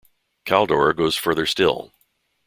[0.47, 1.91] Kaldor goes further still.